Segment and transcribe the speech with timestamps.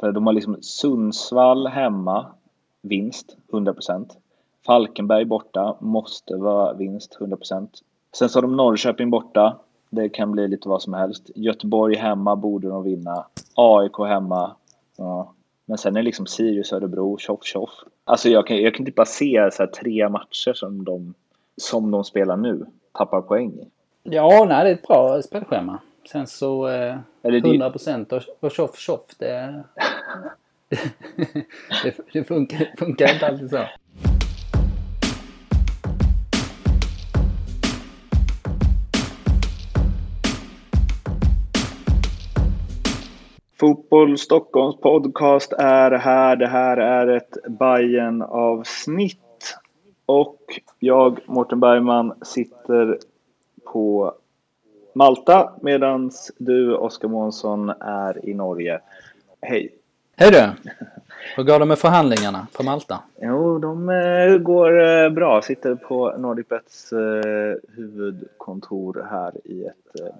[0.00, 2.26] För de har liksom Sundsvall hemma,
[2.82, 4.10] vinst 100%.
[4.66, 7.68] Falkenberg borta, måste vara vinst 100%.
[8.12, 9.56] Sen så har de Norrköping borta,
[9.90, 11.30] det kan bli lite vad som helst.
[11.34, 13.26] Göteborg hemma borde de vinna.
[13.54, 14.56] AIK hemma,
[14.96, 15.32] ja.
[15.66, 17.70] Men sen är det liksom Sirius, Örebro, tjoff tjoff.
[18.04, 21.14] Alltså jag kan, jag kan typ bara se så tre matcher som de,
[21.56, 23.68] som de spelar nu tappar poäng i.
[24.02, 25.78] Ja, nej, det är ett bra spelschema.
[26.12, 29.64] Sen så eh, 100 procent och, och tjoff tjoff det,
[31.82, 33.64] det, det funkar, funkar inte alltid så.
[43.60, 46.36] Fotboll Stockholms podcast är här.
[46.36, 49.58] Det här är ett bayern avsnitt
[50.06, 52.98] Och jag, Mårten Bergman, sitter
[53.72, 54.14] på
[54.98, 58.80] Malta medan du, Oskar Månsson, är i Norge.
[59.40, 59.74] Hej!
[60.16, 60.70] Hej du!
[61.36, 63.02] Hur går det med förhandlingarna på Malta?
[63.20, 65.42] Jo, de eh, går eh, bra.
[65.42, 70.14] Sitter på NordicBets eh, huvudkontor här i ett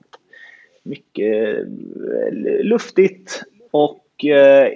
[0.83, 1.67] mycket
[2.63, 4.05] luftigt och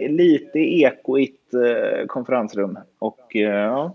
[0.08, 1.50] lite ekoigt
[2.06, 2.78] konferensrum.
[2.98, 3.94] Och ja,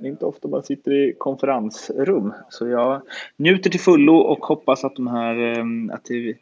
[0.00, 2.32] det är inte ofta man sitter i konferensrum.
[2.48, 3.02] Så jag
[3.36, 6.34] njuter till fullo och hoppas att de här ehm, att det,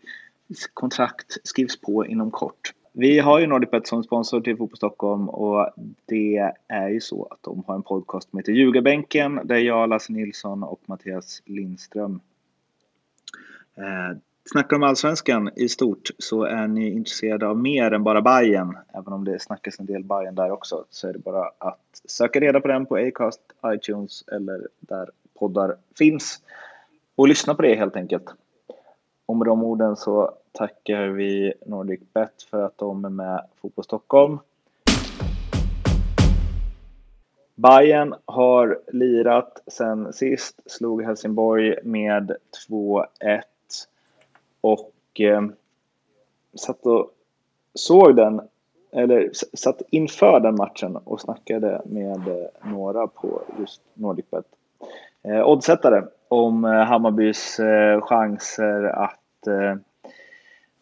[0.75, 2.73] kontrakt skrivs på inom kort.
[2.93, 5.71] Vi har ju Nordipet som sponsor till Fotboll Stockholm och
[6.07, 10.13] det är ju så att de har en podcast som heter Ljugarbänken där jag, Lasse
[10.13, 12.21] Nilsson och Mattias Lindström
[13.77, 14.19] eh,
[14.51, 19.13] snackar om allsvenskan i stort så är ni intresserade av mer än bara Bayern även
[19.13, 22.61] om det snackas en del Bayern där också så är det bara att söka reda
[22.61, 26.41] på den på Acast, iTunes eller där poddar finns
[27.15, 28.25] och lyssna på det helt enkelt.
[29.27, 34.39] Och med de orden så tackar vi NordicBet för att de är med Fotboll Stockholm.
[37.55, 42.37] Bayern har lirat sen sist, slog Helsingborg med
[42.69, 43.43] 2-1
[44.67, 45.43] och eh,
[46.55, 47.11] satt och
[47.75, 48.41] såg den,
[48.93, 54.45] eller satt inför den matchen och snackade med eh, några på just NordicBet.
[55.23, 59.77] Eh, oddsättare om eh, Hammarbys eh, chanser att eh,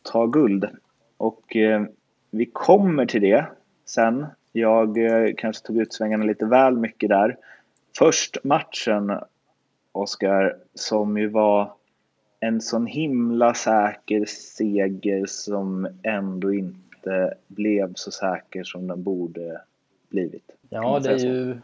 [0.03, 0.69] ta guld.
[1.17, 1.83] Och eh,
[2.31, 3.45] vi kommer till det
[3.85, 4.27] sen.
[4.53, 7.37] Jag eh, kanske tog ut svängarna lite väl mycket där.
[7.99, 9.13] Först matchen,
[9.93, 11.73] Oskar, som ju var
[12.47, 19.61] en sån himla säker seger som ändå inte blev så säker som den borde
[20.09, 20.51] blivit.
[20.69, 21.59] Ja, det är ju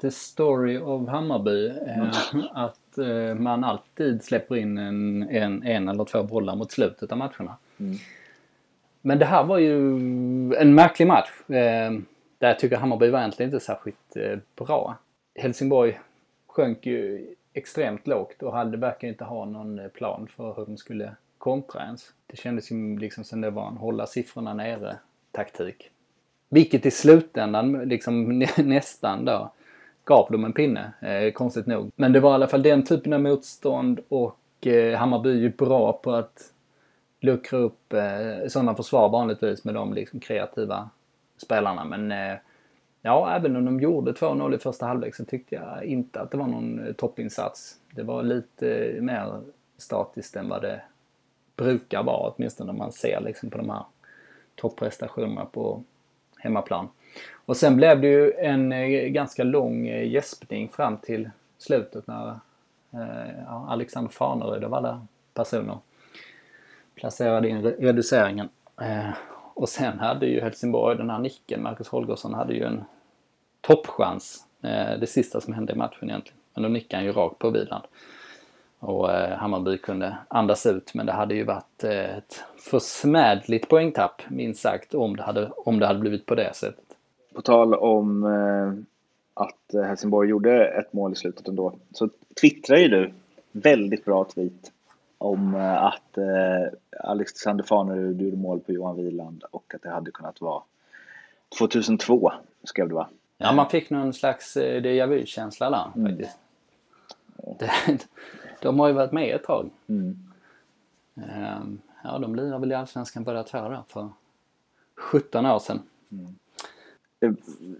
[0.00, 1.68] the story of Hammarby.
[1.68, 2.10] Mm.
[2.52, 7.18] Att eh, man alltid släpper in en, en, en eller två bollar mot slutet av
[7.18, 7.56] matcherna.
[7.80, 7.96] Mm.
[9.00, 9.94] Men det här var ju
[10.54, 11.30] en märklig match.
[11.48, 11.92] Eh,
[12.38, 14.98] där jag tycker Hammarby var egentligen inte särskilt eh, bra.
[15.34, 16.00] Helsingborg
[16.46, 20.76] sjönk ju extremt lågt och hade verkar inte ha någon eh, plan för hur de
[20.76, 22.12] skulle kontra ens.
[22.26, 24.96] Det kändes ju liksom som det var en hålla siffrorna nere
[25.32, 25.90] taktik.
[26.48, 29.52] Vilket i slutändan liksom nästan då
[30.04, 31.92] gav dem en pinne, eh, konstigt nog.
[31.96, 35.50] Men det var i alla fall den typen av motstånd och eh, Hammarby är ju
[35.50, 36.52] bra på att
[37.20, 40.90] luckra upp eh, sådana försvar vanligtvis med de liksom kreativa
[41.36, 41.84] spelarna.
[41.84, 42.38] Men eh,
[43.02, 46.36] ja, även om de gjorde 2-0 i första halvlek så tyckte jag inte att det
[46.36, 47.78] var någon eh, toppinsats.
[47.90, 49.40] Det var lite eh, mer
[49.78, 50.82] statiskt än vad det
[51.56, 53.84] brukar vara, åtminstone när man ser liksom på de här
[54.54, 55.82] topprestationerna på
[56.38, 56.88] hemmaplan.
[57.44, 62.28] Och sen blev det ju en eh, ganska lång gäspning fram till slutet när
[62.92, 65.78] eh, ja, Alexander Farnerud av alla personer
[66.94, 68.48] placerade in reduceringen.
[69.54, 72.84] Och sen hade ju Helsingborg den här nicken, Marcus Holgersson hade ju en
[73.62, 74.46] toppchans.
[74.62, 76.38] Eh, det sista som hände i matchen egentligen.
[76.54, 77.84] Men då nickade han ju rakt på Wieland.
[78.78, 84.22] Och eh, Hammarby kunde andas ut men det hade ju varit eh, ett försmädligt poängtapp
[84.28, 86.84] minst sagt om det hade, om det hade blivit på det sättet.
[87.34, 88.24] På tal om
[89.34, 92.08] att Helsingborg gjorde ett mål i slutet ändå, så
[92.40, 93.12] twittrar ju du
[93.52, 94.72] väldigt bra tweet
[95.18, 96.18] om att
[97.00, 100.62] Alexander Farnerud gjorde mål på Johan Wieland och att det hade kunnat vara
[101.58, 102.32] 2002,
[102.64, 103.08] skrev du va?
[103.38, 106.12] Ja, man fick någon slags eh, déjà vu-känsla där mm.
[106.12, 106.38] faktiskt.
[108.62, 109.70] De har ju varit med ett tag.
[109.86, 110.18] Mm.
[111.14, 114.08] Um, ja, de lirade väl i Allsvenskan båda två då, för
[114.96, 115.82] 17 år sedan.
[116.12, 116.36] Mm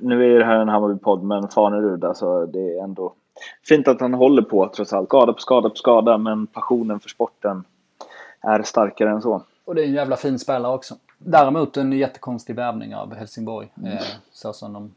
[0.00, 3.12] nu är det här en Hammarby-podd, men Fanerud, alltså det är ändå
[3.68, 5.08] fint att han håller på trots allt.
[5.08, 7.64] Skada på skada på skada, men passionen för sporten
[8.40, 9.42] är starkare än så.
[9.64, 10.94] Och det är en jävla fin spelare också.
[11.18, 13.68] Däremot en jättekonstig värvning av Helsingborg.
[13.76, 13.92] Mm.
[13.92, 14.02] Eh,
[14.32, 14.94] så som de,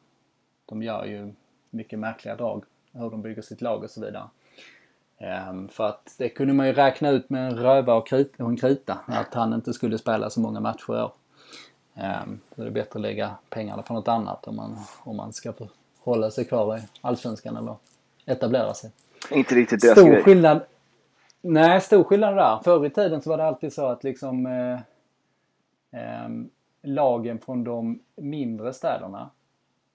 [0.65, 1.33] de gör ju
[1.69, 2.63] mycket märkliga drag.
[2.91, 4.29] Hur de bygger sitt lag och så vidare.
[5.49, 8.49] Um, för att det kunde man ju räkna ut med en röva och, krita, och
[8.49, 8.99] en krita.
[9.07, 11.11] Att han inte skulle spela så många matcher i år.
[11.93, 15.33] Um, så det är bättre att lägga pengarna på något annat om man, om man
[15.33, 15.53] ska
[15.99, 17.75] hålla sig kvar i Allsvenskan eller
[18.25, 18.91] etablera sig.
[19.31, 20.61] Inte riktigt deras Stor skillnad.
[21.41, 22.59] Nej, stor skillnad där.
[22.63, 24.79] Förr i tiden så var det alltid så att liksom eh,
[26.01, 26.29] eh,
[26.81, 29.29] lagen från de mindre städerna,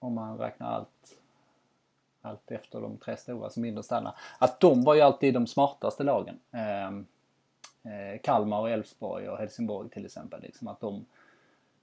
[0.01, 1.17] om man räknar allt,
[2.21, 6.03] allt efter de tre stora som mindre stannar, att de var ju alltid de smartaste
[6.03, 6.39] lagen.
[6.51, 7.05] Ehm,
[7.83, 10.41] eh Kalmar och Elfsborg och Helsingborg till exempel.
[10.41, 11.05] Liksom att de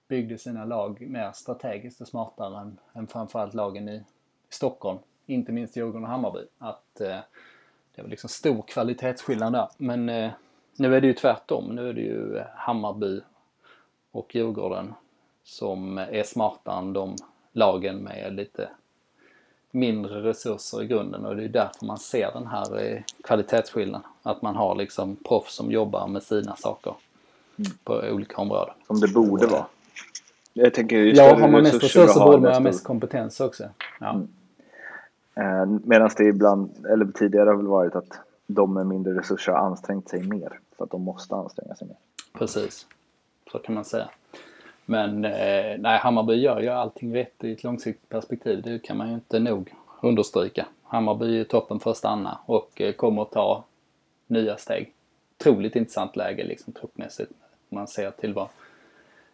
[0.08, 4.02] byggde sina lag mer strategiskt och smartare än, än framförallt lagen i
[4.48, 4.98] Stockholm.
[5.26, 6.44] Inte minst Djurgården och Hammarby.
[6.58, 7.18] Att eh,
[7.94, 9.68] det var liksom stor kvalitetsskillnad där.
[9.76, 10.30] Men eh,
[10.76, 11.74] nu är det ju tvärtom.
[11.74, 13.20] Nu är det ju Hammarby
[14.10, 14.94] och Djurgården
[15.42, 17.16] som är smartare än de
[17.58, 18.68] lagen med lite
[19.70, 24.06] mindre resurser i grunden och det är därför man ser den här eh, kvalitetsskillnaden.
[24.22, 26.94] Att man har liksom proffs som jobbar med sina saker
[27.58, 27.70] mm.
[27.84, 28.74] på olika områden.
[28.86, 29.66] Som det borde vara.
[30.52, 33.64] Jag tänker, ja, har man mest resurser borde man ha mest kompetens också.
[34.00, 34.10] Ja.
[34.10, 34.28] Mm.
[35.34, 39.58] Eh, Medan det ibland, eller tidigare har väl varit att de med mindre resurser har
[39.58, 40.60] ansträngt sig mer.
[40.76, 41.96] För att de måste anstränga sig mer.
[42.32, 42.86] Precis,
[43.52, 44.08] så kan man säga.
[44.90, 48.62] Men eh, nej, Hammarby gör ju allting rätt i ett långsiktigt perspektiv.
[48.62, 50.66] Det kan man ju inte nog understryka.
[50.82, 53.64] Hammarby är toppen för att stanna och eh, kommer att ta
[54.26, 54.92] nya steg.
[55.38, 57.32] Otroligt intressant läge liksom truppmässigt.
[57.68, 58.48] Man ser till vad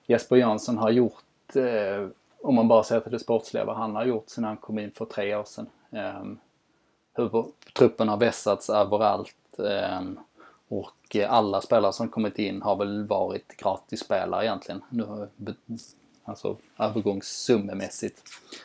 [0.07, 2.07] Jesper Jansson har gjort, eh,
[2.43, 4.91] om man bara ser till det sportsliga, vad han har gjort sedan han kom in
[4.91, 5.67] för tre år sedan.
[5.91, 6.25] Eh,
[7.15, 9.59] hur truppen har vässats överallt.
[9.59, 10.01] Eh,
[10.69, 14.83] och eh, alla spelare som kommit in har väl varit gratisspelare egentligen.
[14.91, 15.29] Nu,
[16.25, 18.23] alltså övergångssummemässigt.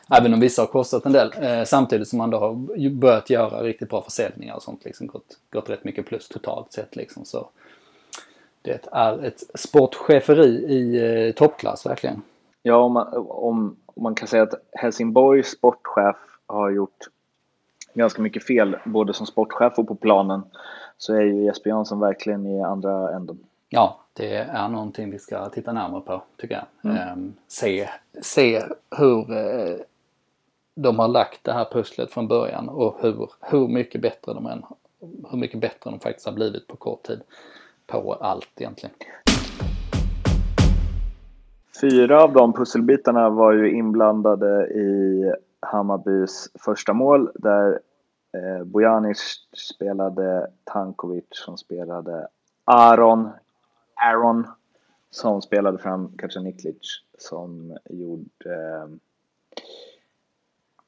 [0.09, 1.33] Även om vissa har kostat en del.
[1.41, 4.85] Eh, samtidigt som man då har börjat göra riktigt bra försäljningar och sånt.
[4.85, 7.25] Liksom gått, gått rätt mycket plus totalt sett liksom.
[7.25, 7.49] Så
[8.61, 10.97] det är ett sportcheferi i
[11.27, 12.21] eh, toppklass verkligen.
[12.63, 17.07] Ja, om man, om, om man kan säga att Helsingborgs sportchef har gjort
[17.93, 20.41] ganska mycket fel både som sportchef och på planen
[20.99, 23.39] så är ju Jesper Jansson verkligen i andra änden.
[23.69, 26.91] Ja, det är någonting vi ska titta närmare på tycker jag.
[26.91, 27.07] Mm.
[27.07, 27.89] Ehm, se,
[28.21, 28.63] se
[28.97, 29.77] hur eh,
[30.75, 34.63] de har lagt det här pusslet från början och hur, hur mycket bättre de än
[35.31, 37.21] hur mycket bättre de faktiskt har blivit på kort tid
[37.87, 38.95] på allt egentligen.
[41.81, 45.23] Fyra av de pusselbitarna var ju inblandade i
[45.59, 47.79] Hammarbys första mål där
[48.33, 49.17] eh, Bojanic
[49.53, 52.27] spelade Tankovic som spelade
[52.65, 53.29] Aron,
[53.95, 54.47] Aaron
[55.11, 58.89] som spelade fram Kacaniklic som gjorde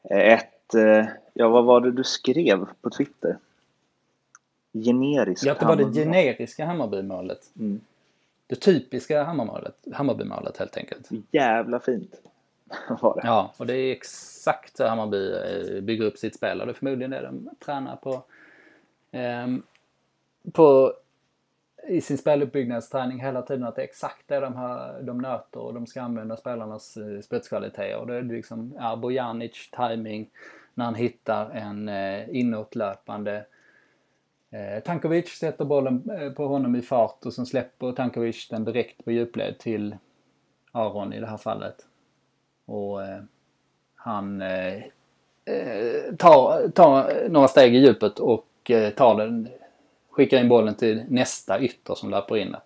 [0.09, 3.37] eh, ett, eh, ja vad var det du skrev på Twitter?
[4.73, 7.51] generiskt Ja, det var det generiska Hammarbymålet.
[7.59, 7.81] Mm.
[8.47, 11.09] Det typiska Hammarmålet, Hammarbymålet helt enkelt.
[11.31, 12.21] Jävla fint
[13.01, 13.21] var det.
[13.23, 16.73] Ja, och det är exakt så Hammarby eh, bygger upp sitt spel och det är
[16.73, 18.23] förmodligen det de tränar på.
[19.11, 19.63] Um,
[20.51, 20.93] på
[21.87, 25.73] i sin speluppbyggnadsträning hela tiden att det är exakt det de, här, de nöter och
[25.73, 27.97] de ska använda spelarnas eh, spetskvaliteter.
[27.97, 30.29] Och det är liksom ja, Bojanic timing
[30.73, 33.45] när han hittar en eh, inåtlöpande
[34.51, 39.05] Eh, Tankovic sätter bollen eh, på honom i fart och sen släpper Tankovic den direkt
[39.05, 39.97] på djupled till
[40.71, 41.85] Aron i det här fallet.
[42.71, 43.21] Och eh,
[43.95, 44.75] han eh,
[45.45, 49.49] eh, tar, tar några steg i djupet och eh, tar den,
[50.09, 52.61] skickar in bollen till nästa ytter som löper in det.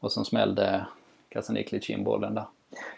[0.00, 0.86] Och sen smällde
[1.28, 2.44] Kasaniklic in bollen där.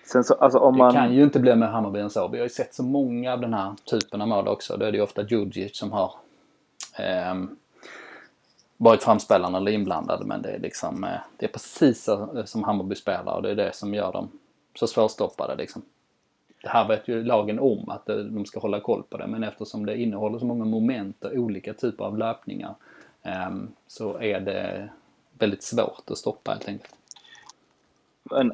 [0.05, 0.95] Så, alltså man...
[0.95, 2.29] Det kan ju inte bli med Hammarby än så.
[2.29, 4.77] Vi har ju sett så många av den här typen av mål också.
[4.77, 6.13] Då är det ju ofta Djurdjic som har
[7.33, 7.57] um,
[8.77, 12.09] varit framspelande eller inblandade men det är liksom eh, det är precis
[12.45, 14.31] som Hammarby spelar och det är det som gör dem
[14.79, 15.83] så svårstoppade liksom.
[16.69, 19.87] Det här vet ju lagen om att de ska hålla koll på det men eftersom
[19.87, 22.75] det innehåller så många moment och olika typer av löpningar
[23.23, 24.89] ehm, så är det
[25.39, 26.95] väldigt svårt att stoppa helt enkelt.
[28.31, 28.53] Men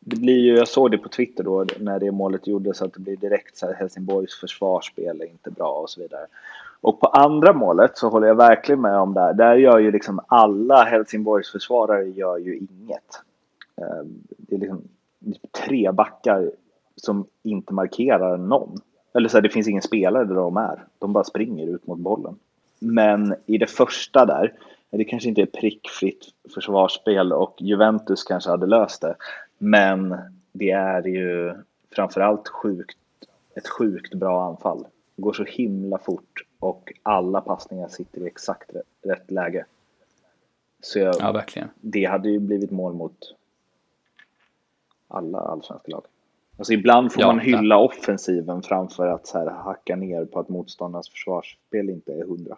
[0.00, 3.00] det blir ju, jag såg det på Twitter då när det målet gjordes att det
[3.00, 6.26] blir direkt så här Helsingborgs försvarsspel är inte bra och så vidare.
[6.80, 9.34] Och på andra målet så håller jag verkligen med om det här.
[9.34, 13.22] Där gör ju liksom alla Helsingborgs försvarare gör ju inget.
[13.76, 14.82] Ehm, det är liksom
[15.66, 16.50] tre backar
[17.00, 18.80] som inte markerar någon.
[19.14, 20.84] Eller så här, det finns ingen spelare där de är.
[20.98, 22.38] De bara springer ut mot bollen.
[22.78, 24.52] Men i det första där,
[24.90, 29.14] det kanske inte är prickfritt försvarsspel och Juventus kanske hade löst det.
[29.58, 30.16] Men
[30.52, 31.54] det är ju
[31.90, 32.98] framförallt sjukt,
[33.54, 34.86] ett sjukt bra anfall.
[35.16, 38.70] Det går så himla fort och alla passningar sitter i exakt
[39.02, 39.64] rätt läge.
[40.80, 41.68] Så jag, ja, verkligen.
[41.80, 43.34] det hade ju blivit mål mot
[45.08, 46.04] alla allsvenska lag.
[46.58, 47.78] Alltså ibland får ja, man hylla ja.
[47.78, 52.56] offensiven framför att så här hacka ner på att motståndarnas försvarsspel inte är hundra.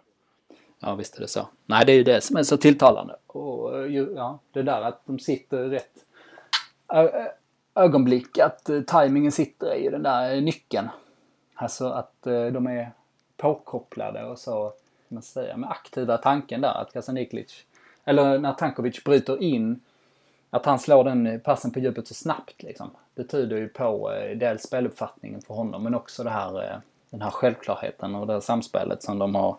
[0.79, 1.47] Ja, visst är det så.
[1.65, 3.15] Nej, det är ju det som är så tilltalande.
[3.27, 6.05] Och ja, det där att de sitter rätt
[7.75, 10.89] ögonblick, att uh, tajmingen sitter är ju den där nyckeln.
[11.53, 12.91] Alltså att uh, de är
[13.37, 14.73] påkopplade och så,
[15.07, 17.65] man säga, med aktiva tanken där att Kasaniklic,
[18.05, 19.79] eller när Tankovic bryter in,
[20.53, 22.89] att han slår den passen på djupet så snabbt liksom.
[23.15, 27.29] Det tyder ju på uh, dels speluppfattningen för honom men också det här, den här
[27.29, 29.57] självklarheten och det här samspelet som de har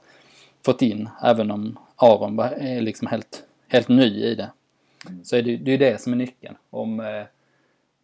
[0.64, 4.50] fått in, även om Aron är liksom helt, helt ny i det.
[5.08, 5.24] Mm.
[5.24, 6.56] Så är det, det är det som är nyckeln.
[6.70, 7.24] Om, eh,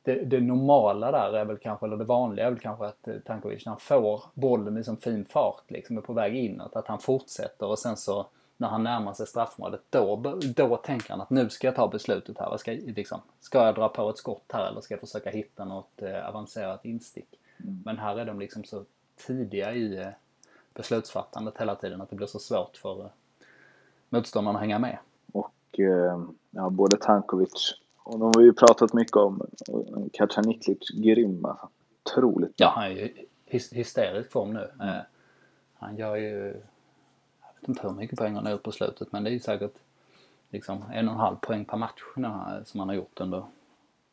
[0.02, 3.14] det, det, normala där är väl kanske, eller det vanliga är väl kanske att eh,
[3.14, 6.86] Tankovic när han får bollen i sån fin fart, liksom är på väg inåt, att
[6.86, 8.26] han fortsätter och sen så
[8.60, 10.16] när han närmar sig straffområdet, då,
[10.56, 12.56] då tänker han att nu ska jag ta beslutet här.
[12.56, 16.02] Ska, liksom, ska jag dra på ett skott här eller ska jag försöka hitta något
[16.02, 17.28] eh, avancerat instick?
[17.62, 17.82] Mm.
[17.84, 18.84] Men här är de liksom så
[19.26, 20.08] tidiga i eh,
[20.74, 23.10] beslutsfattandet hela tiden att det blir så svårt för eh,
[24.08, 24.98] motståndarna att hänga med.
[25.32, 27.74] Och eh, ja, både Tankovic
[28.08, 29.46] och de har ju pratat mycket om
[30.12, 31.68] Kacaniklic grym alltså.
[32.08, 32.52] Otroligt.
[32.56, 33.14] Ja, han är ju
[33.72, 34.70] hysterisk form nu.
[34.74, 34.88] Mm.
[34.88, 35.02] Eh,
[35.74, 36.62] han gör ju,
[37.66, 39.74] inte hur mycket poäng han har gjort på slutet men det är ju säkert
[40.50, 42.02] liksom en och en halv poäng per match
[42.64, 43.42] som han har gjort under,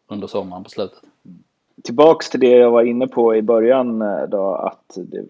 [0.07, 1.01] under sommaren på slutet.
[1.83, 5.25] Tillbaks till det jag var inne på i början eh, då att det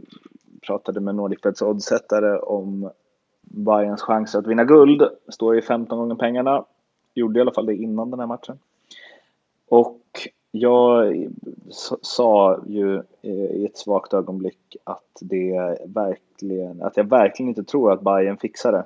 [0.62, 2.90] pratade med Nordicbets oddsättare om
[3.42, 5.04] Bayerns chanser att vinna guld.
[5.30, 6.66] Står i 15 gånger pengarna.
[7.14, 8.60] Gjorde i alla fall det innan den här matchen.
[9.70, 10.02] Och
[10.52, 11.28] jag
[12.02, 17.92] sa ju eh, i ett svagt ögonblick att, det verkligen, att jag verkligen inte tror
[17.92, 18.86] att Bayern fixar det.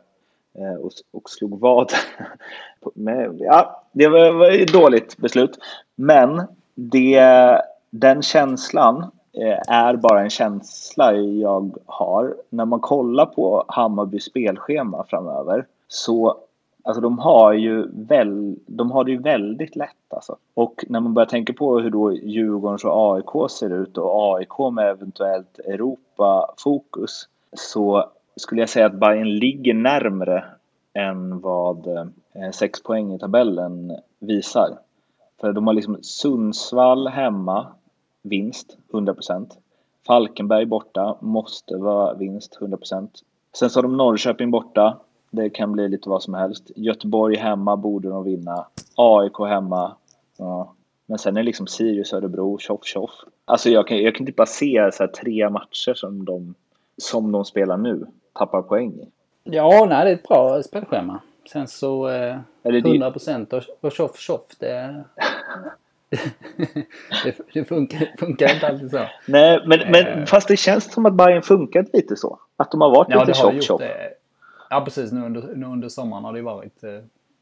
[0.53, 1.91] Eh, och, och slog vad.
[2.93, 5.59] Men, ja, det var ett dåligt beslut.
[5.95, 6.43] Men
[6.75, 7.21] det,
[7.89, 12.35] den känslan eh, är bara en känsla jag har.
[12.49, 16.37] När man kollar på Hammarbys spelschema framöver så
[16.89, 20.37] Alltså de har ju väl, de har det ju väldigt lätt alltså.
[20.53, 24.73] Och när man börjar tänka på hur då Djurgårdens och AIK ser ut och AIK
[24.73, 30.45] med eventuellt Europa-fokus så skulle jag säga att Bayern ligger närmre
[30.93, 34.77] än vad eh, sex poäng i tabellen visar.
[35.41, 37.67] För de har liksom Sundsvall hemma,
[38.21, 39.49] vinst 100%.
[40.07, 43.07] Falkenberg borta, måste vara vinst 100%.
[43.53, 44.97] Sen så har de Norrköping borta.
[45.31, 46.71] Det kan bli lite vad som helst.
[46.75, 48.65] Göteborg hemma borde de vinna.
[48.95, 49.95] AIK hemma.
[50.37, 50.73] Ja.
[51.05, 53.11] Men sen är det liksom Sirius, Örebro, tjoff tjoff.
[53.45, 56.55] Alltså jag kan, jag kan inte bara se så tre matcher som de,
[56.97, 59.07] som de spelar nu tappar poäng i.
[59.43, 61.21] Ja, nej, det är ett bra spelschema.
[61.51, 64.41] Sen så eh, 100% och, och tjoff tjoff.
[64.59, 65.03] Det,
[67.23, 69.05] det, det funkar, funkar, inte alltid så.
[69.27, 72.39] Nej, men, men uh, fast det känns som att Bayern funkat lite så.
[72.57, 73.81] Att de har varit ja, lite tjock tjock.
[74.69, 75.11] Ja, precis.
[75.11, 76.99] Nu under, nu under sommaren har det varit eh,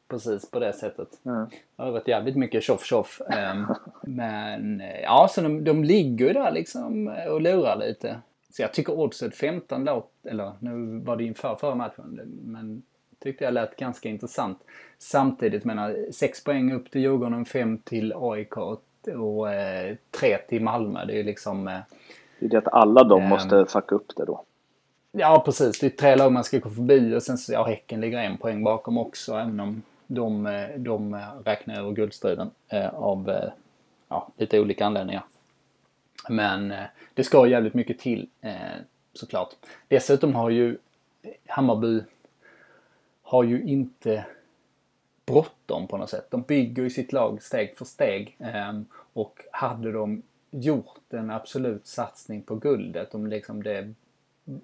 [0.08, 1.08] precis på det sättet.
[1.24, 1.46] Mm.
[1.76, 3.20] Det har varit jävligt mycket tjoff tjoff.
[3.30, 3.70] Eh,
[4.02, 8.20] men eh, ja, så de, de ligger ju där liksom och lurar lite.
[8.50, 12.82] Så jag tycker oddset 15 låt, eller nu var det inför förra matchen, men
[13.18, 14.58] tyckte jag lät ganska intressant.
[14.98, 18.84] Samtidigt menar 6 poäng upp till Djurgården, 5 till AIK och
[20.10, 21.04] 3 eh, till Malmö.
[21.04, 21.68] Det är ju liksom...
[21.68, 21.78] Eh,
[22.38, 24.44] det är det att alla de eh, måste fucka upp det då.
[25.20, 28.00] Ja precis, det är tre lag man ska gå förbi och sen så, ja Häcken
[28.00, 33.30] ligger en poäng bakom också även om de, eh, de räknar över guldstriden eh, av
[33.30, 33.50] eh,
[34.08, 35.24] ja, lite olika anledningar.
[36.28, 36.84] Men eh,
[37.14, 38.52] det ska jävligt mycket till eh,
[39.12, 39.54] såklart.
[39.88, 40.78] Dessutom har ju
[41.46, 42.00] Hammarby
[43.22, 44.24] har ju inte
[45.26, 46.30] bråttom på något sätt.
[46.30, 48.36] De bygger ju sitt lag steg för steg.
[49.12, 53.94] Och hade de gjort en absolut satsning på guldet, om, liksom det,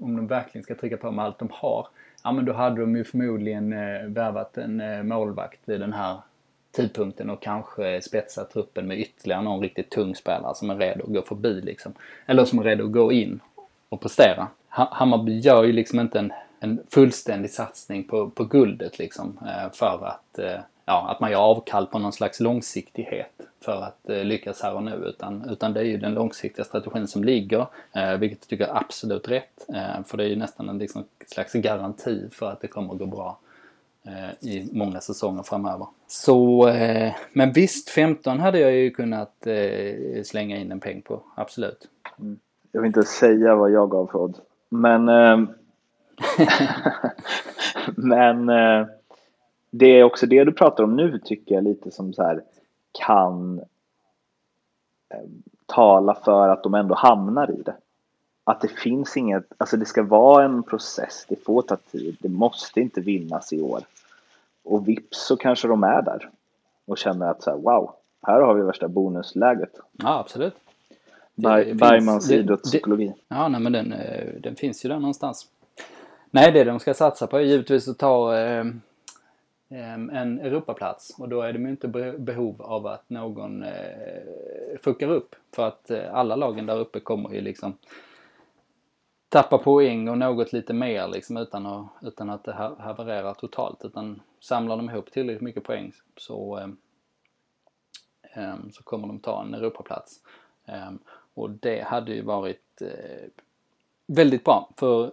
[0.00, 1.86] om de verkligen ska trycka på med allt de har,
[2.22, 6.16] ja men då hade de ju förmodligen eh, värvat en eh, målvakt vid den här
[6.72, 11.12] tidpunkten och kanske spetsat truppen med ytterligare någon riktigt tung spelare som är redo att
[11.12, 11.92] gå förbi liksom.
[12.26, 13.40] Eller som är redo att gå in
[13.88, 14.48] och prestera.
[14.68, 16.32] Hammarby gör ju liksom inte en
[16.64, 19.38] en fullständig satsning på, på guldet liksom.
[19.46, 24.11] Eh, för att, eh, ja, att man gör avkall på någon slags långsiktighet för att
[24.11, 25.04] eh, lyckas här och nu.
[25.06, 27.66] Utan, utan det är ju den långsiktiga strategin som ligger,
[28.18, 29.66] vilket jag tycker är absolut rätt.
[30.06, 33.06] För det är ju nästan en liksom, slags garanti för att det kommer att gå
[33.06, 33.38] bra
[34.06, 35.87] eh, i många säsonger framöver.
[36.06, 41.23] Så, eh, men visst 15 hade jag ju kunnat eh, slänga in en peng på,
[41.35, 41.88] absolut.
[42.21, 42.38] Mm.
[42.73, 44.40] Jag vill inte säga vad jag gav för odds.
[44.68, 45.38] Men, eh,
[47.97, 48.87] men eh,
[49.71, 52.42] det är också det du pratar om nu tycker jag lite som så här
[52.98, 53.58] kan
[55.08, 55.28] eh,
[55.66, 57.76] tala för att de ändå hamnar i det.
[58.44, 62.28] Att det finns inget, alltså det ska vara en process, det får ta tid, det
[62.28, 63.80] måste inte vinnas i år.
[64.64, 66.30] Och vips så kanske de är där
[66.86, 67.94] och känner att så här, wow,
[68.26, 69.80] här har vi värsta bonusläget.
[69.92, 70.54] Ja, absolut.
[71.34, 73.12] Bergmans idrottspsykologi.
[73.28, 75.48] Ja, nej men den, eh, den finns ju där någonstans.
[76.30, 78.64] Nej, det de ska satsa på är givetvis att ta eh,
[79.68, 85.09] Ehm, en Europaplats och då är det ju inte behov av att någon eh, fuckar
[85.09, 85.37] upp.
[85.54, 87.78] För att eh, alla lagen där uppe kommer ju liksom
[89.28, 93.85] tappa poäng och något lite mer liksom utan att, utan att det havererar totalt.
[93.85, 96.59] Utan samlar de ihop tillräckligt mycket poäng så,
[98.35, 100.21] eh, så kommer de ta en Europaplats.
[100.66, 100.99] Ehm,
[101.35, 103.28] och det hade ju varit eh,
[104.06, 105.12] väldigt bra för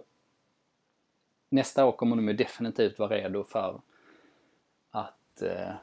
[1.48, 3.80] nästa år kommer de ju definitivt vara redo för
[5.42, 5.74] eh,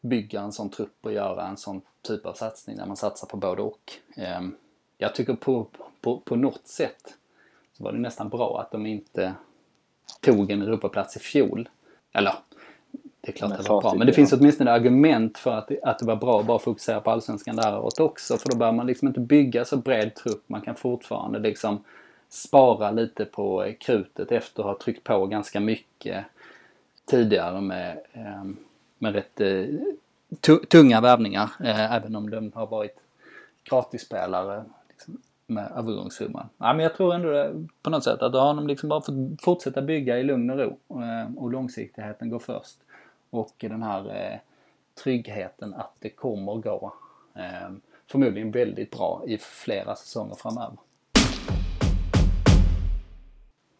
[0.00, 3.36] bygga en sån trupp och göra en sån typ av satsning där man satsar på
[3.36, 3.92] både och.
[4.16, 4.40] Eh,
[4.98, 5.66] jag tycker på,
[6.00, 7.14] på, på något sätt
[7.72, 9.34] så var det nästan bra att de inte
[10.20, 11.68] tog en Europaplats i fjol.
[12.12, 12.34] Eller,
[13.20, 13.94] det är klart att det var bra.
[13.94, 17.10] Men det finns åtminstone argument för att, att det var bra att bara fokusera på
[17.10, 18.36] Allsvenskan där året också.
[18.36, 20.44] För då behöver man liksom inte bygga så bred trupp.
[20.46, 21.84] Man kan fortfarande liksom
[22.28, 26.24] spara lite på krutet efter att ha tryckt på ganska mycket
[27.04, 28.56] tidigare med, ehm,
[29.04, 31.50] med rätt eh, tunga värvningar.
[31.64, 32.96] Eh, även om de har varit
[33.64, 36.48] gratisspelare liksom, med övergångssumman.
[36.58, 39.00] Ja, men jag tror ändå det, på något sätt att då har de liksom bara
[39.00, 40.78] fått fortsätta bygga i lugn och ro.
[41.02, 42.76] Eh, och långsiktigheten går först.
[43.30, 44.38] Och den här eh,
[45.02, 46.92] tryggheten att det kommer gå
[47.34, 47.70] eh,
[48.10, 50.76] förmodligen väldigt bra i flera säsonger framöver.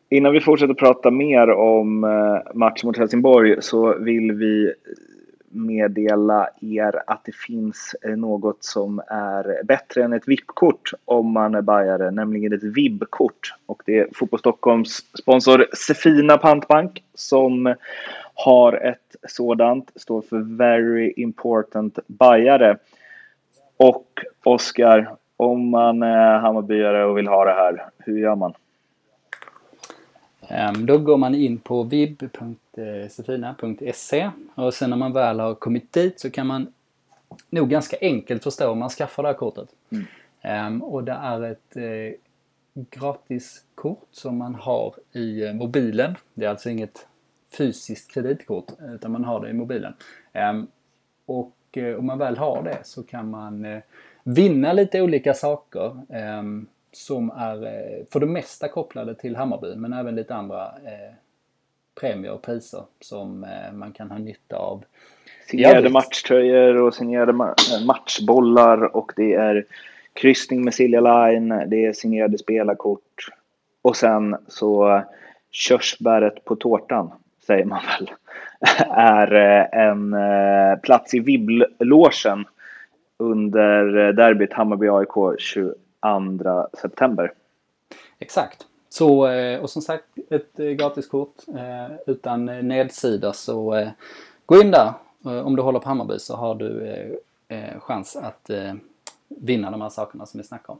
[0.08, 4.72] Innan vi fortsätter prata mer om eh, matchen mot Helsingborg så vill vi
[5.54, 11.54] meddela er att det finns eh, något som är bättre än ett VIP-kort om man
[11.54, 13.54] är bajare, nämligen ett VIB-kort.
[13.66, 17.74] Och det är Fotboll Stockholms sponsor Sefina Pantbank som
[18.34, 22.76] har ett sådant, står för Very Important Bajare.
[23.76, 28.54] Och Oskar, om man är Hammarbyare och vill ha det här, hur gör man?
[30.48, 33.10] Ehm, då går man in på vib.sefina.se
[34.54, 36.72] och sen när man väl har kommit dit så kan man
[37.50, 39.68] nog ganska enkelt förstå hur man skaffar det här kortet.
[39.90, 40.04] Mm.
[40.40, 42.12] Ehm, och det är ett eh,
[42.90, 46.14] gratiskort som man har i eh, mobilen.
[46.34, 47.06] Det är alltså inget
[47.52, 49.94] fysiskt kreditkort utan man har det i mobilen.
[50.32, 50.66] Ehm,
[51.26, 53.66] och eh, om man väl har det så kan man
[54.24, 55.96] vinna lite olika saker
[56.96, 61.14] som är eh, för det mesta kopplade till Hammarby men även lite andra eh,
[62.00, 64.84] premier och priser som eh, man kan ha nytta av.
[65.46, 67.32] Signerade matchtröjor och signerade
[67.86, 69.64] matchbollar och det är
[70.12, 73.28] kryssning med Silja Line, det är signerade spelarkort
[73.82, 75.02] och sen så
[75.50, 77.10] körsbäret på tårtan,
[77.46, 78.10] säger man väl,
[78.90, 79.32] är
[79.72, 80.16] en
[80.80, 82.44] plats i vibblåsen
[83.18, 85.36] under derbyt Hammarby-AIK
[86.38, 87.32] 2 september.
[88.18, 88.66] Exakt.
[88.88, 93.88] Så, eh, och som sagt ett eh, gratiskort eh, utan nedsida så
[94.46, 94.92] gå in där.
[95.44, 97.20] Om du håller på Hammarby så har du
[97.78, 98.50] chans att
[99.28, 100.78] vinna de här sakerna som vi snackar om.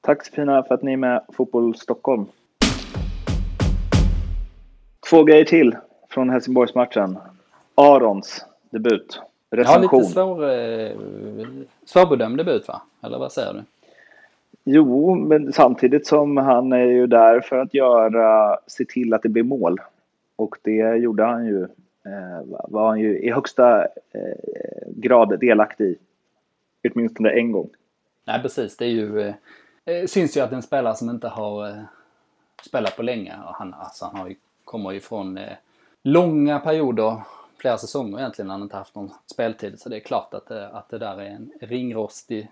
[0.00, 2.26] Tack så fina för att ni är med Fotboll Stockholm.
[5.10, 5.76] Två grejer till
[6.08, 7.18] från Helsingborgsmatchen.
[7.74, 9.20] Arons debut.
[9.50, 9.90] Recension.
[9.90, 10.36] Ja, lite svår,
[11.86, 12.82] svårbedömd debut va?
[13.02, 13.62] Eller vad säger du?
[14.64, 19.28] Jo, men samtidigt som han är ju där för att göra, se till att det
[19.28, 19.80] blir mål.
[20.36, 25.98] Och det gjorde han ju, eh, var han ju i högsta eh, grad delaktig i.
[26.88, 27.70] Åtminstone en gång.
[28.24, 28.76] Nej, precis.
[28.76, 29.34] Det är ju, eh,
[29.84, 31.82] eh syns ju att en spelare som inte har eh,
[32.62, 35.52] spelat på länge, och han, alltså, han har ju, kommer ju från eh,
[36.02, 37.20] långa perioder,
[37.58, 39.80] flera säsonger egentligen, när han inte haft någon speltid.
[39.80, 42.50] Så det är klart att, eh, att det där är en ringrostig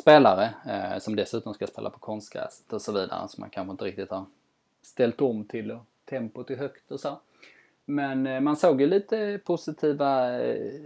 [0.00, 3.28] spelare eh, som dessutom ska spela på konstgräset och så vidare.
[3.28, 4.24] som man kanske inte riktigt har
[4.82, 7.20] ställt om till och tempot är högt och så.
[7.84, 10.80] Men eh, man såg ju lite positiva eh,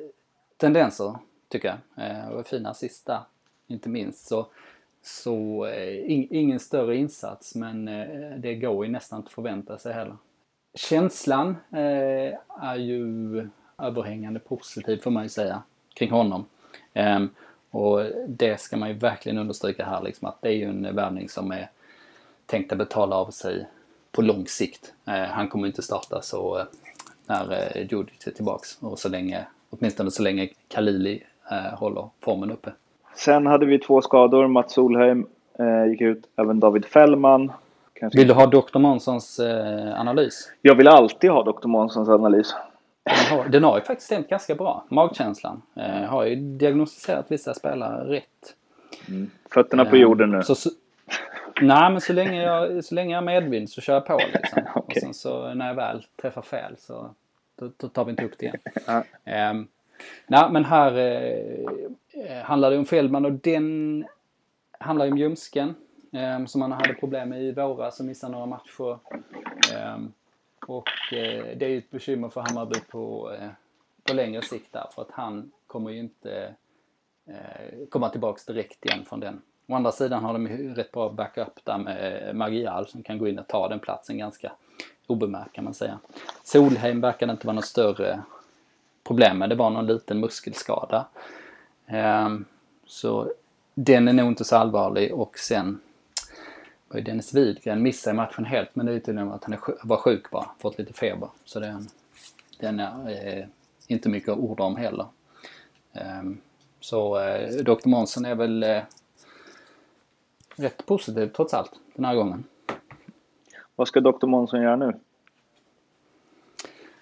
[0.57, 1.17] tendenser
[1.49, 2.07] tycker jag.
[2.07, 3.27] Eh, och fina sista
[3.67, 4.27] inte minst.
[4.27, 4.47] Så,
[5.03, 9.79] så eh, in, ingen större insats men eh, det går ju nästan inte att förvänta
[9.79, 10.17] sig heller.
[10.75, 13.49] känslan eh, är ju
[13.79, 15.63] överhängande positiv får man ju säga
[15.95, 16.47] kring honom.
[16.93, 17.29] Ehm,
[17.75, 21.29] och det ska man ju verkligen understryka här liksom att det är ju en värvning
[21.29, 21.71] som är
[22.47, 23.67] tänkt att betala av sig
[24.13, 24.93] på lång sikt.
[25.07, 26.65] Eh, han kommer inte starta så eh,
[27.27, 32.51] när eh, Djurdjic är tillbaks och så länge, åtminstone så länge Kalili eh, håller formen
[32.51, 32.73] uppe.
[33.15, 34.47] Sen hade vi två skador.
[34.47, 35.27] Mats Solheim
[35.59, 37.53] eh, gick ut, även David Fällman.
[37.93, 38.79] Kanske vill du ha Dr.
[38.79, 40.53] Månssons eh, analys?
[40.63, 41.69] Jag vill alltid ha Dr.
[41.69, 42.55] Månssons analys.
[43.05, 44.85] Den har, den har ju faktiskt stämt ganska bra.
[44.89, 45.63] Magkänslan.
[45.77, 48.55] Eh, har ju diagnostiserat vissa spelare rätt.
[49.09, 49.31] Mm.
[49.51, 50.43] Fötterna på jorden nu.
[50.43, 50.71] Så, så,
[51.61, 54.63] nej, men så länge, jag, så länge jag är medvind så kör jag på liksom.
[54.75, 54.83] okay.
[54.83, 57.11] Och sen så när jag väl träffar fel så
[57.57, 58.59] då, då tar vi inte upp det igen.
[59.25, 59.67] eh,
[60.27, 60.99] nej, men här
[62.15, 64.05] eh, handlar det om Feldman och den
[64.79, 65.75] handlar ju om ljumsken.
[66.13, 68.99] Eh, som han hade problem med i våras och missade några matcher.
[70.67, 73.49] Och eh, det är ju ett bekymmer för Hammarby på, eh,
[74.05, 76.55] på längre sikt där för att han kommer ju inte
[77.27, 79.43] eh, komma tillbaks direkt igen från den.
[79.67, 83.19] Å andra sidan har de ju rätt bra backup där med eh, Magial som kan
[83.19, 84.53] gå in och ta den platsen ganska
[85.07, 85.99] obemärkt kan man säga.
[86.45, 88.23] Solheim verkar inte vara något större
[89.05, 89.49] problem med.
[89.49, 91.07] Det var någon liten muskelskada.
[91.87, 92.45] Ehm,
[92.87, 93.33] så
[93.75, 95.81] den är nog inte så allvarlig och sen
[96.95, 100.31] var ju Dennis Widgren missade matchen helt men det är tydligen att han var sjuk
[100.31, 101.29] bara, fått lite feber.
[101.45, 101.89] Så den,
[102.59, 103.45] den är eh,
[103.87, 105.07] inte mycket att orda om heller.
[106.21, 106.41] Um,
[106.81, 107.89] så eh, Dr.
[107.89, 108.83] Månsson är väl eh,
[110.57, 112.45] rätt positiv trots allt den här gången.
[113.77, 114.27] Vad ska Dr.
[114.27, 114.93] Månsson göra nu?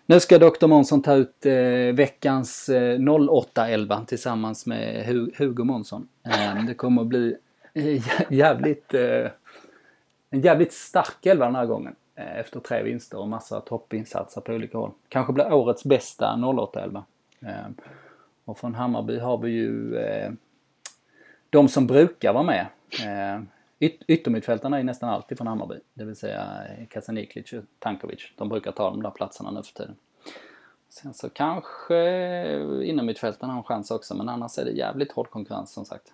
[0.06, 0.66] Nu ska Dr.
[0.66, 6.08] Månsson ta ut eh, veckans eh, 08-11 tillsammans med Hugo Månsson.
[6.24, 7.36] Eh, det kommer att bli
[8.30, 8.94] jävligt
[10.32, 11.96] en jävligt stark elva den här gången.
[12.14, 14.90] Eh, efter tre vinster och massa toppinsatser på olika håll.
[15.08, 17.04] Kanske blir årets bästa 08-elva.
[17.40, 17.66] Eh,
[18.44, 20.32] och från Hammarby har vi ju eh,
[21.50, 22.66] de som brukar vara med.
[23.80, 25.74] Yt yttermittfältarna är nästan alltid från Hammarby.
[25.94, 28.32] Det vill säga Kasaniklic och Tankovic.
[28.36, 29.96] De brukar ta de där platserna nu för tiden.
[30.88, 31.96] Sen så kanske
[32.84, 36.12] innermittfältarna har en chans också men annars är det jävligt hård konkurrens som sagt.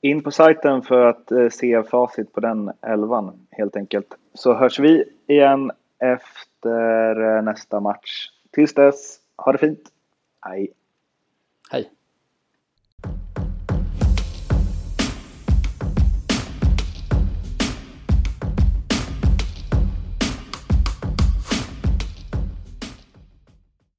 [0.00, 4.14] In på sajten för att eh, se facit på den elvan helt enkelt.
[4.34, 8.28] Så hörs vi igen efter eh, nästa match.
[8.50, 9.92] Tills dess, ha det fint.
[10.40, 10.72] Hej.
[11.70, 11.90] Hej.